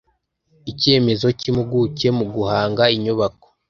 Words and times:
icyemezo 0.71 1.27
cy’ 1.39 1.47
impuguke 1.49 2.07
mu 2.17 2.25
guhanga 2.33 2.83
inyubako 2.95 3.47